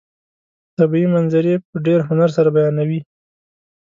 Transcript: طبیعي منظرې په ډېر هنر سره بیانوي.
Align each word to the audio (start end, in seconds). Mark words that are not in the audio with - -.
طبیعي 0.77 1.07
منظرې 1.13 1.55
په 1.69 1.75
ډېر 1.85 1.99
هنر 2.09 2.29
سره 2.37 2.49
بیانوي. 2.55 2.99